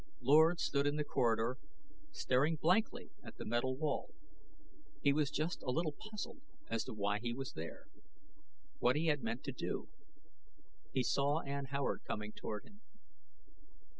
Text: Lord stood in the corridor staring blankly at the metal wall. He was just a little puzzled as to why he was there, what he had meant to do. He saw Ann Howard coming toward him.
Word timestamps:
Lord 0.21 0.59
stood 0.59 0.87
in 0.87 0.95
the 0.95 1.03
corridor 1.03 1.59
staring 2.11 2.55
blankly 2.55 3.11
at 3.23 3.37
the 3.37 3.45
metal 3.45 3.77
wall. 3.77 4.09
He 4.99 5.13
was 5.13 5.29
just 5.29 5.61
a 5.61 5.69
little 5.69 5.91
puzzled 6.09 6.41
as 6.71 6.83
to 6.85 6.93
why 6.95 7.19
he 7.19 7.35
was 7.35 7.53
there, 7.53 7.85
what 8.79 8.95
he 8.95 9.05
had 9.09 9.21
meant 9.21 9.43
to 9.43 9.51
do. 9.51 9.89
He 10.91 11.03
saw 11.03 11.41
Ann 11.41 11.65
Howard 11.65 12.01
coming 12.07 12.31
toward 12.33 12.63
him. 12.65 12.81